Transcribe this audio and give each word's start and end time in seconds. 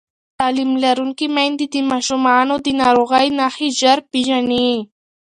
تعلیم 0.39 0.71
لرونکې 0.83 1.25
میندې 1.35 1.65
د 1.73 1.75
ماشومانو 1.91 2.55
د 2.65 2.67
ناروغۍ 2.81 3.27
نښې 3.39 3.69
ژر 3.79 3.97
پېژني 4.11 4.69